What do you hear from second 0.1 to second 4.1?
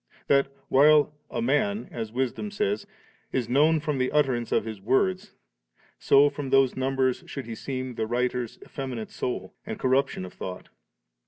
that, while *a man,' as Wisdom says, *is known from